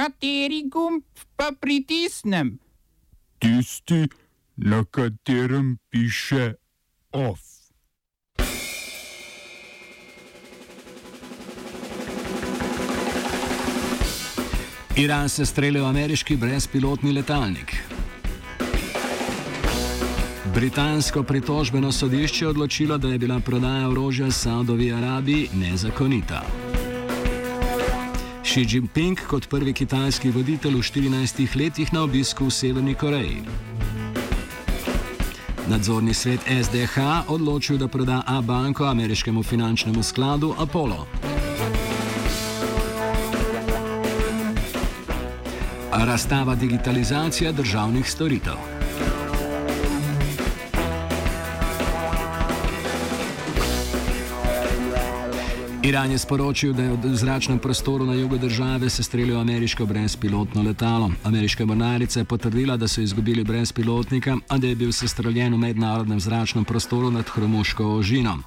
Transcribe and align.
Kateri 0.00 0.62
gumb 0.64 1.02
pa 1.36 1.50
pritisnem? 1.60 2.58
Tisti, 3.38 4.08
na 4.56 4.84
katerem 4.84 5.76
piše 5.90 6.54
OF. 7.12 7.40
Iran 14.96 15.28
se 15.28 15.46
strelja 15.46 15.82
v 15.82 15.86
ameriški 15.86 16.36
brezpilotni 16.36 17.12
letalnik. 17.12 17.76
Britansko 20.54 21.22
pritožbeno 21.22 21.92
sodišče 21.92 22.44
je 22.44 22.48
odločilo, 22.48 22.98
da 22.98 23.08
je 23.08 23.18
bila 23.18 23.40
prodaja 23.40 23.88
orožja 23.88 24.30
Saudovi 24.30 24.92
Arabiji 24.92 25.48
nezakonita. 25.54 26.69
Xi 28.50 28.66
Jinping 28.68 29.20
kot 29.30 29.46
prvi 29.46 29.70
kitajski 29.72 30.32
voditelj 30.34 30.74
v 30.74 30.82
14 30.82 31.54
letih 31.54 31.92
na 31.92 32.02
obisku 32.02 32.48
v 32.48 32.50
Severni 32.50 32.94
Koreji. 32.98 33.46
Nadzorni 35.70 36.10
svet 36.14 36.42
SDH 36.42 37.30
odločil, 37.30 37.78
da 37.78 37.86
proda 37.86 38.22
A-banko 38.26 38.90
ameriškemu 38.90 39.42
finančnemu 39.42 40.02
skladu 40.02 40.54
Apollo. 40.58 41.06
Razstava 45.94 46.54
digitalizacija 46.54 47.52
državnih 47.52 48.10
storitev. 48.10 48.79
Iran 55.82 56.10
je 56.10 56.18
sporočil, 56.18 56.72
da 56.72 56.82
je 56.82 56.92
v 56.92 57.16
zračnem 57.16 57.58
prostoru 57.58 58.06
na 58.06 58.14
jugu 58.14 58.38
države 58.38 58.90
se 58.90 59.02
streljalo 59.02 59.40
ameriško 59.40 59.86
brezpilotno 59.86 60.62
letalo. 60.62 61.10
Ameriška 61.24 61.64
mornarica 61.64 62.20
je 62.20 62.24
potrdila, 62.24 62.76
da 62.76 62.88
so 62.88 63.00
izgubili 63.00 63.44
brezpilotnika, 63.44 64.36
a 64.48 64.58
da 64.58 64.66
je 64.66 64.74
bil 64.74 64.92
sestreljen 64.92 65.54
v 65.54 65.58
mednarodnem 65.58 66.20
zračnem 66.20 66.64
prostoru 66.64 67.10
nad 67.10 67.28
Hromuško 67.28 67.86
ožino. 67.86 68.38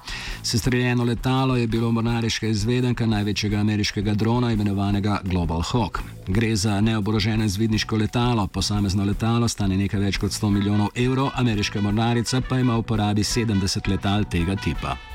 Sestreljeno 0.42 1.04
letalo 1.04 1.56
je 1.56 1.66
bilo 1.66 1.92
mornariška 1.92 2.46
izvedenka 2.46 3.06
največjega 3.06 3.56
ameriškega 3.56 4.14
drona, 4.14 4.52
imenovanega 4.52 5.20
Global 5.24 5.62
Hawk. 5.62 5.98
Gre 6.28 6.56
za 6.56 6.80
neoboroženo 6.80 7.44
izvidniško 7.44 7.96
letalo, 7.96 8.46
posamezno 8.46 9.04
letalo 9.04 9.48
stane 9.48 9.76
nekaj 9.76 10.00
več 10.00 10.18
kot 10.18 10.30
100 10.30 10.50
milijonov 10.50 10.88
evrov, 10.94 11.30
ameriška 11.34 11.80
mornarica 11.80 12.40
pa 12.48 12.58
ima 12.58 12.74
v 12.74 12.78
uporabi 12.78 13.22
70 13.22 13.88
letal 13.88 14.24
tega 14.24 14.56
tipa. 14.56 15.13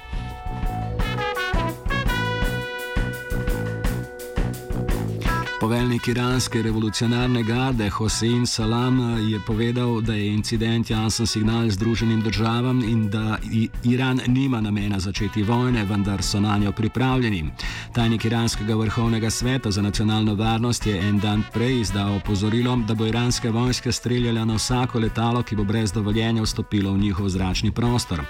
Poveljnik 5.59 6.07
iranske 6.07 6.61
revolucionarne 6.61 7.43
garde 7.43 7.89
Hossein 7.89 8.45
Salam 8.47 8.99
je 9.29 9.39
povedal, 9.47 10.01
da 10.01 10.13
je 10.13 10.27
incident 10.27 10.89
jasen 10.89 11.27
signal 11.27 11.69
Združenim 11.69 12.21
državam 12.21 12.83
in 12.83 13.09
da 13.09 13.37
Iran 13.83 14.21
nima 14.27 14.61
namena 14.61 14.99
začeti 14.99 15.43
vojne, 15.43 15.83
vendar 15.85 16.23
so 16.23 16.39
na 16.39 16.57
njo 16.57 16.71
pripravljeni. 16.71 17.51
Tajnik 17.93 18.25
iranskega 18.25 18.75
vrhovnega 18.75 19.29
sveta 19.29 19.71
za 19.71 19.81
nacionalno 19.81 20.35
varnost 20.35 20.87
je 20.87 20.97
en 21.09 21.19
dan 21.19 21.43
prej 21.53 21.81
izdal 21.81 22.15
opozorilo, 22.15 22.75
da 22.87 22.95
bo 22.95 23.05
iranska 23.05 23.49
vojska 23.49 23.91
streljala 23.91 24.45
na 24.45 24.55
vsako 24.55 24.99
letalo, 24.99 25.43
ki 25.43 25.55
bo 25.55 25.63
brez 25.63 25.91
dovoljenja 25.91 26.41
vstopilo 26.41 26.93
v 26.93 26.97
njihov 26.97 27.29
zračni 27.29 27.71
prostor. 27.71 28.21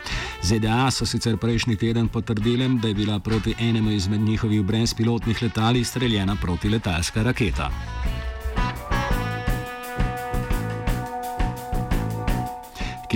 ZDA 0.41 0.91
so 0.91 1.05
sicer 1.05 1.37
prejšnji 1.37 1.75
teden 1.75 2.07
potrdili, 2.07 2.79
da 2.81 2.87
je 2.87 2.93
bila 2.93 3.19
proti 3.19 3.55
enemu 3.59 3.91
izmed 3.91 4.21
njihovih 4.21 4.63
brezpilotnih 4.63 5.43
letal 5.43 5.83
streljena 5.83 6.35
protiletalska 6.35 7.18
raketa. 7.23 7.71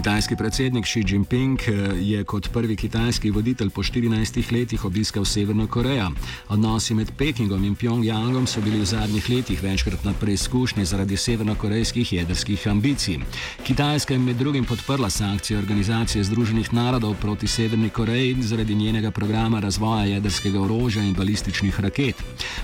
Kitajski 0.04 0.36
predsednik 0.36 0.86
Xi 0.86 1.04
Jinping 1.08 1.60
eh, 1.68 1.72
je 2.02 2.24
kot 2.24 2.50
prvi 2.52 2.76
kitajski 2.76 3.32
voditelj 3.32 3.70
po 3.70 3.84
14 3.84 4.52
letih 4.52 4.86
obiskal 4.86 5.26
Severno 5.26 5.68
Korejo. 5.68 6.10
Odnosi 6.50 6.94
med 6.94 7.12
Pekingom 7.18 7.64
in 7.64 7.76
Pjongjangom 7.76 8.48
so 8.48 8.62
bili 8.62 8.82
v 8.82 8.86
zadnjih 8.86 9.30
letih 9.30 9.64
večkrat 9.64 10.04
na 10.04 10.14
preizkušnji 10.14 10.86
zaradi 10.86 11.18
severnokorejskih 11.18 12.14
jedrskih 12.14 12.68
ambicij. 12.68 13.20
Kitajska 13.64 14.14
je 14.14 14.20
med 14.20 14.36
drugim 14.36 14.66
podprla 14.66 15.10
sankcije 15.10 15.60
Organizacije 15.60 16.24
Združenih 16.24 16.74
narodov 16.74 17.16
proti 17.22 17.48
Severni 17.48 17.90
Koreji 17.90 18.36
zaradi 18.42 18.76
njenega 18.76 19.12
programa 19.12 19.60
razvoja 19.60 20.04
jedrskega 20.06 20.62
orožja 20.62 21.04
in 21.04 21.14
balističnih 21.14 21.80
raket. 21.80 22.16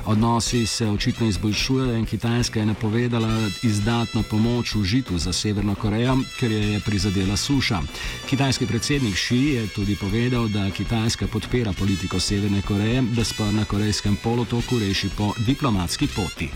Odnosi 0.05 0.65
se 0.65 0.87
očitno 0.87 1.27
izboljšujejo 1.27 1.97
in 1.97 2.05
Kitajska 2.05 2.59
je 2.59 2.65
napovedala 2.65 3.47
izdatno 3.63 4.23
pomoč 4.23 4.75
v 4.75 4.83
žitu 4.83 5.17
za 5.17 5.33
Severno 5.33 5.75
Korejo, 5.75 6.17
ker 6.39 6.51
je 6.51 6.79
prizadela 6.79 7.28
prizadela 7.29 7.37
suša. 7.37 7.81
Kitajski 8.29 8.65
predsednik 8.65 9.15
Xi 9.15 9.35
je 9.35 9.67
tudi 9.67 9.95
povedal, 9.95 10.47
da 10.47 10.71
Kitajska 10.71 11.27
podpira 11.27 11.73
politiko 11.73 12.19
Severne 12.19 12.61
Koreje, 12.61 13.01
da 13.01 13.23
spor 13.23 13.53
na 13.53 13.65
Korejskem 13.65 14.17
polotoku 14.23 14.79
reši 14.79 15.09
po 15.17 15.33
diplomatski 15.37 16.07
poti. 16.07 16.49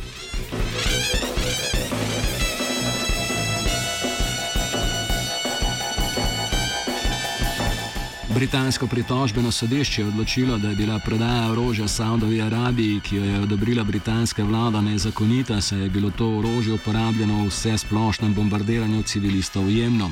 Britansko 8.35 8.87
pritožbeno 8.87 9.51
sodišče 9.51 10.01
je 10.01 10.07
odločilo, 10.07 10.57
da 10.57 10.69
je 10.69 10.75
bila 10.75 10.99
prodaja 10.99 11.51
orožja 11.51 11.87
Saudovi 11.87 12.41
Arabiji, 12.41 12.99
ki 12.99 13.15
jo 13.15 13.23
je 13.23 13.39
odobrila 13.39 13.83
britanska 13.83 14.43
vlada, 14.43 14.81
nezakonita, 14.81 15.61
saj 15.61 15.79
je 15.79 15.89
bilo 15.89 16.11
to 16.11 16.27
orožje 16.37 16.73
uporabljeno 16.73 17.43
v 17.43 17.47
vse 17.47 17.77
splošnem 17.77 18.33
bombardiranju 18.33 19.03
civilistov 19.03 19.63
v 19.63 19.77
Jemnu. 19.77 20.11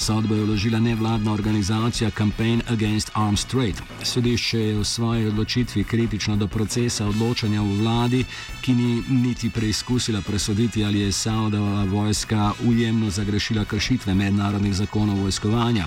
Sodbo 0.00 0.34
je 0.34 0.44
vložila 0.44 0.80
nevladna 0.80 1.32
organizacija 1.32 2.10
Campaign 2.10 2.62
Against 2.68 3.10
Arms 3.14 3.44
Trade. 3.44 3.82
Sodišče 4.02 4.58
je 4.58 4.76
v 4.78 4.84
svoji 4.84 5.26
odločitvi 5.26 5.84
kritično 5.84 6.36
do 6.36 6.46
procesa 6.46 7.06
odločanja 7.06 7.60
v 7.62 7.74
vladi, 7.80 8.24
ki 8.62 8.74
ni 8.74 9.02
niti 9.08 9.50
preizkusila 9.50 10.20
presoditi, 10.20 10.84
ali 10.84 11.00
je 11.00 11.12
Saudova 11.12 11.84
vojska 11.84 12.52
ujemno 12.64 13.10
zagrešila 13.10 13.64
kršitve 13.64 14.14
mednarodnih 14.14 14.74
zakonov 14.74 15.20
vojskovanja. 15.20 15.84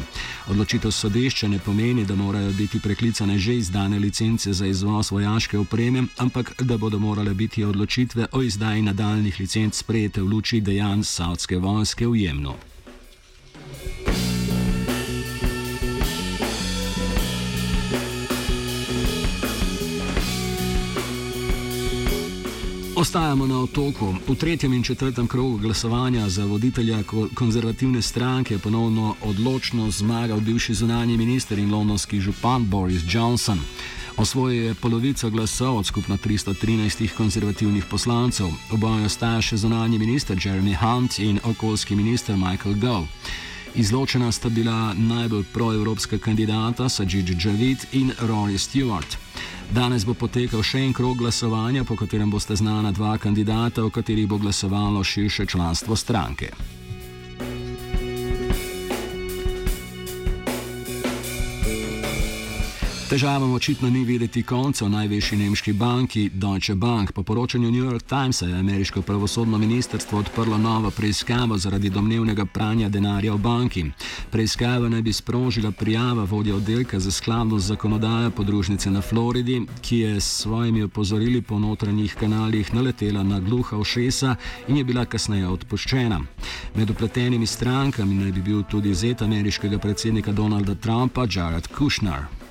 Odločitev 0.47 0.91
sodišča 0.91 1.47
ne 1.47 1.59
pomeni, 1.59 2.05
da 2.05 2.15
morajo 2.15 2.51
biti 2.51 2.79
preklicane 2.79 3.39
že 3.39 3.55
izdane 3.57 3.99
licence 3.99 4.53
za 4.53 4.65
izvoz 4.65 5.11
vojaške 5.11 5.57
opreme, 5.57 6.03
ampak 6.17 6.61
da 6.61 6.77
bodo 6.77 6.99
morale 6.99 7.33
biti 7.33 7.63
odločitve 7.63 8.27
o 8.31 8.41
izdaji 8.41 8.81
nadaljnih 8.81 9.39
licenc 9.39 9.77
sprejete 9.77 10.21
v 10.21 10.27
luči 10.27 10.61
dejanj 10.61 11.03
saudske 11.03 11.57
vojske 11.57 12.07
v 12.07 12.15
Jemnu. 12.15 12.72
Ostajamo 23.03 23.47
na 23.47 23.59
otoku. 23.59 24.15
V 24.27 24.35
tretjem 24.35 24.73
in 24.73 24.83
četrtem 24.83 25.27
krogu 25.27 25.57
glasovanja 25.57 26.29
za 26.29 26.45
voditelja 26.45 27.03
konzervativne 27.33 28.01
stranke 28.01 28.53
je 28.53 28.59
ponovno 28.59 29.15
odločno 29.21 29.91
zmagal 29.91 30.39
bivši 30.39 30.73
zunanji 30.73 31.17
minister 31.17 31.59
in 31.59 31.71
londonski 31.71 32.19
župan 32.19 32.65
Boris 32.65 33.01
Johnson. 33.07 33.59
Osvojil 34.17 34.63
je 34.63 34.73
polovico 34.73 35.29
glasov 35.29 35.77
od 35.77 35.85
skupno 35.85 36.17
313 36.17 37.13
konzervativnih 37.17 37.85
poslancev. 37.85 38.47
Oboje 38.71 39.05
ostaja 39.05 39.41
še 39.41 39.57
zunanji 39.57 39.99
minister 39.99 40.37
Jeremy 40.37 40.75
Hunt 40.79 41.19
in 41.19 41.39
okoljski 41.43 41.95
minister 41.95 42.37
Michael 42.37 42.75
Gove. 42.75 43.07
Izločena 43.75 44.31
sta 44.31 44.49
bila 44.49 44.93
najbolj 44.93 45.43
proevropska 45.53 46.17
kandidata 46.17 46.89
Sajid 46.89 47.35
Javid 47.45 47.85
in 47.91 48.11
Rory 48.19 48.57
Stewart. 48.57 49.17
Danes 49.73 50.03
bo 50.05 50.13
potekal 50.13 50.61
še 50.61 50.83
en 50.85 50.91
krog 50.93 51.17
glasovanja, 51.17 51.81
po 51.81 51.95
katerem 51.97 52.29
boste 52.29 52.53
znana 52.53 52.91
dva 52.93 53.15
kandidata, 53.17 53.81
o 53.81 53.89
katerih 53.89 54.27
bo 54.29 54.37
glasovalo 54.37 55.01
širše 55.03 55.47
članstvo 55.49 55.95
stranke. 55.97 56.51
Težavam 63.13 63.53
očitno 63.53 63.89
ni 63.89 64.03
videti 64.03 64.41
konca 64.43 64.85
v 64.85 64.89
največji 64.89 65.37
nemški 65.37 65.73
banki 65.73 66.29
Deutsche 66.33 66.73
Bank. 66.75 67.11
Po 67.11 67.23
poročanju 67.23 67.71
New 67.71 67.83
York 67.85 68.01
Timesa 68.09 68.45
je 68.45 68.55
ameriško 68.57 69.01
pravosodno 69.01 69.57
ministrstvo 69.57 70.19
odprlo 70.19 70.57
novo 70.57 70.89
preiskavo 70.91 71.57
zaradi 71.57 71.89
domnevnega 71.89 72.45
pranja 72.45 72.89
denarja 72.89 73.33
v 73.33 73.37
banki. 73.37 73.85
Preiskava 74.31 74.89
naj 74.89 75.01
bi 75.01 75.13
sprožila 75.13 75.71
prijava 75.71 76.23
vodja 76.23 76.55
oddelka 76.55 76.99
za 76.99 77.11
skladnost 77.11 77.67
zakonodaje 77.67 78.29
podružnice 78.29 78.91
na 78.91 79.01
Floridi, 79.01 79.61
ki 79.81 79.97
je 79.97 80.21
s 80.21 80.41
svojimi 80.41 80.83
opozorili 80.83 81.41
po 81.41 81.59
notranjih 81.59 82.15
kanalih 82.15 82.73
naletela 82.73 83.23
na 83.23 83.39
gluha 83.39 83.77
ušesa 83.77 84.35
in 84.67 84.77
je 84.77 84.83
bila 84.83 85.05
kasneje 85.05 85.47
odpuščena. 85.47 86.21
Med 86.75 86.89
upletenimi 86.89 87.45
strankami 87.45 88.15
naj 88.15 88.31
bi 88.31 88.41
bil 88.41 88.63
tudi 88.63 88.93
zet 88.93 89.21
ameriškega 89.21 89.77
predsednika 89.77 90.31
Donalda 90.31 90.75
Trumpa 90.75 91.27
Jared 91.29 91.67
Kushner. 91.67 92.42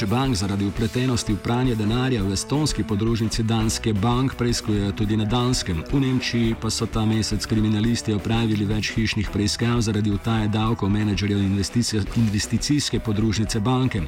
Deutsche 0.00 0.16
Bank 0.16 0.36
zaradi 0.36 0.64
upletenosti 0.64 1.32
v 1.32 1.36
pranje 1.36 1.74
denarja 1.76 2.22
v 2.22 2.32
estonski 2.32 2.84
podružnici 2.84 3.42
Danske 3.42 3.92
Bank 3.92 4.32
preiskujejo 4.34 4.92
tudi 4.92 5.16
na 5.16 5.24
Danskem. 5.24 5.84
V 5.92 6.00
Nemčiji 6.00 6.54
pa 6.60 6.70
so 6.70 6.86
ta 6.86 7.04
mesec 7.04 7.44
kriminalisti 7.46 8.16
opravili 8.16 8.64
več 8.64 8.94
hišnih 8.96 9.28
preiskav 9.28 9.80
zaradi 9.84 10.08
utaje 10.10 10.48
davkov 10.48 10.88
menedžerjev 10.88 11.44
investicijske 12.16 13.00
podružnice 13.00 13.60
banke. 13.60 14.00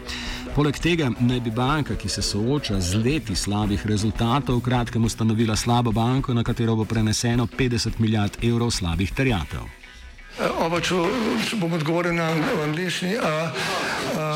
Poleg 0.57 0.81
tega 0.81 1.11
naj 1.21 1.41
bi 1.45 1.53
banka, 1.53 1.93
ki 1.93 2.09
se 2.09 2.25
sooča 2.25 2.81
z 2.81 2.97
leti 2.97 3.37
slabih 3.37 3.85
rezultatov, 3.87 4.65
v 4.65 4.65
kratkem 4.65 5.05
ustanovila 5.05 5.57
slabo 5.57 5.93
banko, 5.93 6.33
na 6.33 6.41
katero 6.41 6.77
bo 6.77 6.89
preneseno 6.89 7.45
50 7.45 8.01
milijard 8.01 8.41
evrov 8.41 8.73
slabih 8.73 9.13
terjatev. 9.13 9.69
Oba, 10.41 10.81
če, 10.81 10.97
če 11.45 11.61
bom 11.61 11.77
odgovoril 11.77 12.17
na 12.17 12.33
angliški. 12.65 13.19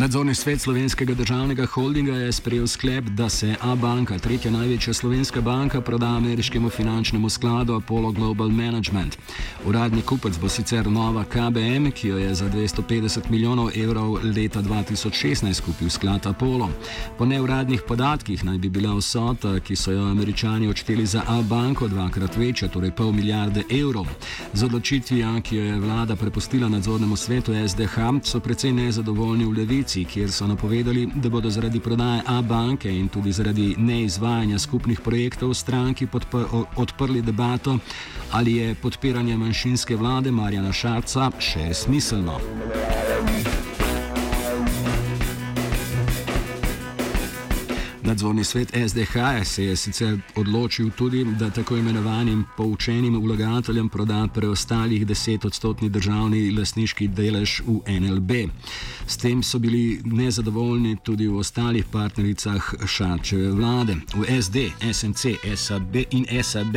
Nadzorni 0.00 0.34
svet 0.34 0.60
slovenskega 0.60 1.14
državnega 1.14 1.66
holdinga 1.66 2.12
je 2.12 2.32
sprejel 2.32 2.66
sklep, 2.66 3.04
da 3.04 3.28
se 3.28 3.54
A-banka, 3.60 4.18
tretja 4.18 4.50
največja 4.50 4.94
slovenska 4.94 5.40
banka, 5.40 5.80
proda 5.80 6.06
ameriškemu 6.06 6.70
finančnemu 6.70 7.28
skladu 7.28 7.74
Apollo 7.74 8.12
Global 8.12 8.48
Management. 8.48 9.18
Uradni 9.66 10.02
kupec 10.02 10.38
bo 10.38 10.48
sicer 10.48 10.86
nova 10.90 11.24
KBM, 11.24 11.90
ki 11.90 12.08
jo 12.08 12.18
je 12.18 12.34
za 12.34 12.48
250 12.48 13.30
milijonov 13.30 13.70
evrov 13.76 14.16
leta 14.24 14.62
2016 14.62 15.60
kupil 15.60 15.90
sklad 15.90 16.26
Apollo. 16.26 16.70
Po 17.18 17.26
neuradnih 17.26 17.82
podatkih 17.88 18.44
naj 18.44 18.58
bi 18.58 18.68
bila 18.68 18.94
vsota, 18.96 19.60
ki 19.60 19.76
so 19.76 19.92
jo 19.92 20.08
američani 20.08 20.68
odšteli 20.68 21.06
za 21.06 21.22
A-banko, 21.28 21.88
dvakrat 21.88 22.36
večja, 22.36 22.68
torej 22.68 22.90
pol 22.90 23.12
milijarde 23.12 23.64
evrov. 23.70 24.06
Z 24.52 24.64
odločitvijo, 24.64 25.40
ki 25.42 25.56
jo 25.56 25.64
je 25.64 25.80
vlada 25.80 26.16
prepustila 26.16 26.68
nadzornemu 26.68 27.16
svetu 27.16 27.52
SDH, 27.68 27.98
so 28.24 28.40
precej 28.40 28.72
nezadovoljni 28.72 29.44
v 29.44 29.56
levici, 29.58 29.89
kjer 30.04 30.32
so 30.32 30.46
napovedali, 30.46 31.08
da 31.14 31.28
bodo 31.28 31.50
zaradi 31.50 31.80
prodaje 31.80 32.22
A-banke 32.26 32.90
in 32.90 33.08
tudi 33.08 33.32
zaradi 33.32 33.74
neizvajanja 33.78 34.58
skupnih 34.58 35.00
projektov 35.00 35.54
stranki 35.54 36.08
odprli 36.76 37.22
debato, 37.22 37.78
ali 38.30 38.56
je 38.56 38.74
podpiranje 38.74 39.36
manjšinske 39.36 39.96
vlade 39.96 40.30
Marjana 40.30 40.72
Šarca 40.72 41.30
še 41.38 41.74
smiselno. 41.74 42.40
Nadzorni 48.10 48.44
svet 48.44 48.72
SDH 48.88 49.44
se 49.44 49.64
je 49.64 49.76
sicer 49.76 50.18
odločil 50.36 50.90
tudi, 50.90 51.24
da 51.24 51.50
tako 51.50 51.76
imenovanim 51.76 52.44
poučenim 52.56 53.22
vlagateljem 53.22 53.88
proda 53.88 54.28
preostalih 54.34 55.06
10 55.06 55.46
odstotni 55.46 55.88
državni 55.88 56.50
lasniški 56.50 57.08
delež 57.08 57.60
v 57.66 58.00
NLB. 58.00 58.30
S 59.06 59.16
tem 59.16 59.42
so 59.42 59.58
bili 59.58 60.00
nezadovoljni 60.04 60.96
tudi 61.04 61.28
v 61.28 61.38
ostalih 61.38 61.84
partnericah 61.92 62.74
Šarčeve 62.86 63.50
vlade. 63.50 63.94
V 64.14 64.42
SD, 64.42 64.56
SNC 64.92 65.38
SAB 65.56 65.96
in 66.10 66.26
SAB 66.42 66.76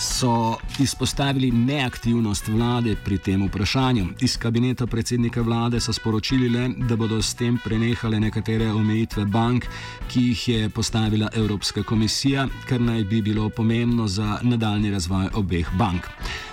so 0.00 0.56
izpostavili 0.78 1.50
neaktivnost 1.50 2.48
vlade 2.48 2.96
pri 3.04 3.18
tem 3.18 3.46
vprašanju. 3.46 4.06
Iz 4.20 4.36
kabineta 4.36 4.86
predsednika 4.86 5.42
vlade 5.42 5.80
so 5.80 5.92
sporočili 5.92 6.48
le, 6.48 6.68
da 6.88 6.96
bodo 6.96 7.22
s 7.22 7.34
tem 7.34 7.58
prenehale 7.64 8.20
nekatere 8.20 8.72
omejitve 8.72 9.24
bank, 9.24 9.66
ki 10.08 10.20
jih 10.20 10.48
je 10.48 10.68
postavila 10.68 11.28
Evropska 11.34 11.82
komisija, 11.82 12.48
kar 12.68 12.80
naj 12.80 13.04
bi 13.04 13.22
bilo 13.22 13.48
pomembno 13.48 14.08
za 14.08 14.38
nadaljni 14.42 14.90
razvoj 14.90 15.28
obeh 15.34 15.68
bank. 15.76 16.08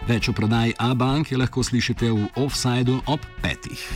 Več 0.07 0.29
o 0.29 0.33
prodaji 0.33 0.73
A-bank 0.77 1.31
je 1.31 1.37
lahko 1.37 1.63
slišite 1.63 2.11
v 2.11 2.27
offsajdu 2.35 3.01
ob 3.05 3.19
petih. 3.41 3.87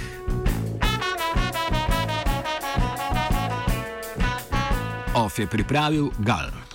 Off 5.16 5.40
je 5.40 5.48
pripravil 5.48 6.10
Gal. 6.20 6.71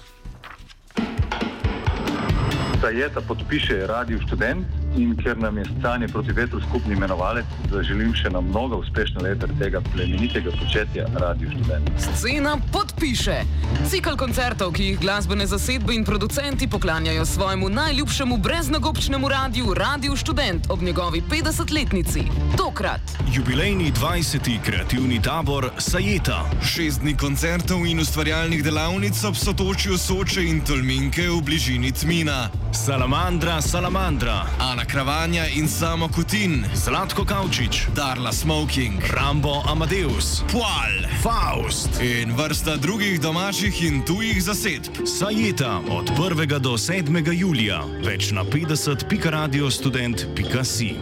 Sajeta 2.81 3.21
podpiše 3.21 3.87
Radio 3.87 4.21
Študent 4.21 4.86
in 4.97 5.17
ker 5.17 5.39
nam 5.39 5.59
je 5.59 5.65
stanje 5.79 6.09
proti 6.09 6.33
vetru 6.33 6.61
skupni 6.69 6.95
imenovalec, 6.95 7.45
zaželim 7.71 8.15
še 8.15 8.31
na 8.31 8.41
mnogo 8.41 8.81
uspešne 8.81 9.23
leta 9.23 9.49
tega 9.59 9.81
plemenitega 9.93 10.51
početja 10.61 11.07
Radio 11.15 11.51
Študent. 11.51 11.91
Scena 11.99 12.57
podpiše. 12.73 13.43
Cikl 13.91 14.17
koncertov, 14.17 14.73
ki 14.73 14.91
jih 14.91 15.01
glasbene 15.01 15.47
zasedbe 15.47 15.95
in 15.95 16.05
producenti 16.05 16.69
poklanjajo 16.69 17.25
svojemu 17.27 17.69
najljubšemu 17.69 18.37
breznogobčnemu 18.37 19.29
radiju, 19.29 19.75
Radio 19.75 20.17
Študent 20.17 20.71
ob 20.71 20.83
njegovi 20.83 21.23
50-letnici. 21.31 22.23
Tokrat 22.57 23.01
Jubilejni 23.35 23.93
20. 23.93 24.63
kreativni 24.65 25.23
tabor 25.23 25.71
Sajeta. 25.79 26.45
Šest 26.63 27.01
dni 27.01 27.17
koncertov 27.17 27.87
in 27.87 28.01
ustvarjalnih 28.01 28.65
delavnic 28.65 29.25
ob 29.25 29.37
sotočju 29.37 29.99
Soče 29.99 30.45
in 30.45 30.61
Tolminke 30.65 31.29
v 31.29 31.43
bližini 31.45 31.93
Tmina. 31.93 32.49
Salamandra, 32.73 33.61
Salamandra, 33.63 34.43
Ana 34.61 34.86
Kravanja 34.91 35.47
in 35.57 35.69
Samo 35.69 36.09
Kutin, 36.09 36.65
Zlatko 36.75 37.25
Kavčič, 37.25 37.87
Darla 37.95 38.33
Smoking, 38.33 39.03
Rambo 39.11 39.63
Amadeus, 39.69 40.43
Poal 40.53 41.07
Faust. 41.23 41.89
in 42.01 42.37
vrsta 42.37 42.77
drugih 42.77 43.21
domačih 43.21 43.83
in 43.83 44.05
tujih 44.05 44.45
zasedb. 44.45 44.93
Sajeta 45.19 45.81
od 45.91 46.11
1. 46.19 46.59
do 46.59 46.71
7. 46.71 47.33
julija. 47.33 47.85
Več 48.05 48.31
na 48.31 48.45
50.radiostudent.si. 48.45 50.95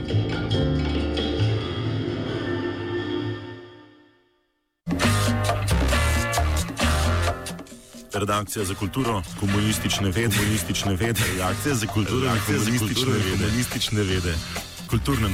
Redakcija 8.14 8.64
za 8.64 8.74
kulturo, 8.74 9.22
komunistične 9.40 10.10
vede, 10.10 10.36
komunistične 10.36 10.96
vede, 10.96 11.20
redakcija 11.32 11.74
za 11.74 11.86
kulturo, 11.86 12.20
redakcija 12.20 12.58
za 12.58 12.70
kulturo, 12.78 13.12
komunistične 13.38 14.02
vede, 14.02 14.34
kulturne 14.90 15.28